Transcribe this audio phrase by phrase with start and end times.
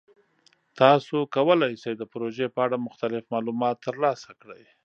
[0.79, 4.63] تاسو کولی شئ د پروژې په اړه مختلف معلومات ترلاسه کړئ.